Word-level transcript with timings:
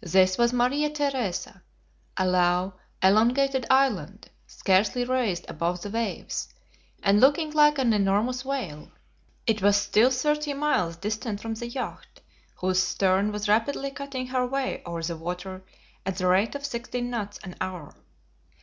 This 0.00 0.38
was 0.38 0.50
Maria 0.50 0.88
Theresa, 0.88 1.62
a 2.16 2.26
low, 2.26 2.72
elongated 3.02 3.66
island, 3.68 4.30
scarcely 4.46 5.04
raised 5.04 5.44
above 5.46 5.82
the 5.82 5.90
waves, 5.90 6.48
and 7.02 7.20
looking 7.20 7.50
like 7.50 7.78
an 7.78 7.92
enormous 7.92 8.46
whale. 8.46 8.90
It 9.46 9.60
was 9.60 9.76
still 9.76 10.08
thirty 10.08 10.54
miles 10.54 10.96
distant 10.96 11.42
from 11.42 11.52
the 11.52 11.68
yacht, 11.68 12.22
whose 12.54 12.82
stem 12.82 13.30
was 13.30 13.46
rapidly 13.46 13.90
cutting 13.90 14.28
her 14.28 14.46
way 14.46 14.82
over 14.86 15.02
the 15.02 15.18
water 15.18 15.62
at 16.06 16.16
the 16.16 16.28
rate 16.28 16.54
of 16.54 16.64
sixteen 16.64 17.10
knots 17.10 17.38
an 17.44 17.54
hour. 17.60 17.94